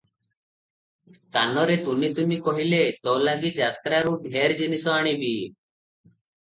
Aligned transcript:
କାନରେ 1.35 1.75
ତୁନି 1.83 2.09
ତୁନି 2.21 2.41
କହିଲେ, 2.49 2.81
"ତୋ 3.05 3.15
ଲାଗି 3.29 3.55
ଯାତ୍ରାରୁ 3.63 4.19
ଢେର 4.27 4.61
ଜିନିଷ 4.65 4.95
ଆଣିବି।" 4.99 5.35